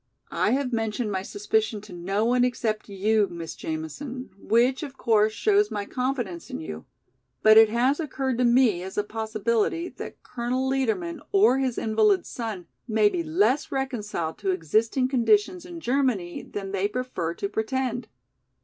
[0.31, 5.31] I have mentioned my suspicion to no one except you, Miss Jamison, which of course
[5.31, 6.85] shows my confidence in you,
[7.43, 12.25] but it has occurred to me as a possibility that Colonel Liedermann, or his invalid
[12.25, 18.07] son, may be less reconciled to existing conditions in Germany than they prefer to pretend.